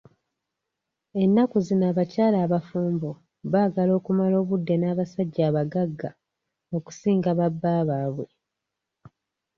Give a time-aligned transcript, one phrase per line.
[1.23, 3.09] Ennaku zino abakyala abafumbo
[3.51, 6.09] baagala okumala obudde n'abasajja abagagga
[6.77, 8.27] okusinga ba bba baabwe.